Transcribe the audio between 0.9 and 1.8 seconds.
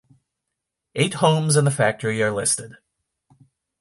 Eight homes and the